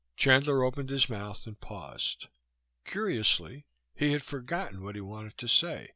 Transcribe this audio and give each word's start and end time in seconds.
Chandler 0.17 0.63
opened 0.63 0.89
his 0.89 1.11
mouth, 1.11 1.45
and 1.45 1.61
paused. 1.61 2.25
Curiously, 2.85 3.67
he 3.93 4.13
had 4.13 4.23
forgotten 4.23 4.81
what 4.81 4.95
he 4.95 5.01
wanted 5.01 5.37
to 5.37 5.47
say. 5.47 5.89